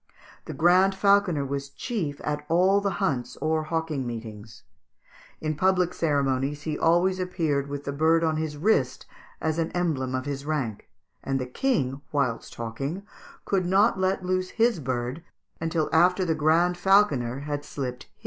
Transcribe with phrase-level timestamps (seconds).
[0.45, 4.63] The Grand Falconer was chief at all the hunts or hawking meetings;
[5.39, 9.05] in public ceremonies he always appeared with the bird on his wrist,
[9.39, 10.89] as an emblem of his rank;
[11.23, 13.03] and the King, whilst hawking,
[13.45, 15.21] could not let loose his bird
[15.59, 18.11] until after the Grand Falconer had slipped his.